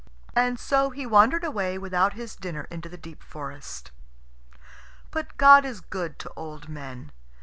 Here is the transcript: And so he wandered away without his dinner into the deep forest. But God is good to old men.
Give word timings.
And 0.35 0.59
so 0.59 0.89
he 0.89 1.05
wandered 1.05 1.43
away 1.43 1.77
without 1.77 2.13
his 2.13 2.35
dinner 2.35 2.63
into 2.71 2.89
the 2.89 2.97
deep 2.97 3.21
forest. 3.21 3.91
But 5.11 5.37
God 5.37 5.63
is 5.63 5.79
good 5.79 6.17
to 6.17 6.31
old 6.35 6.67
men. 6.67 7.11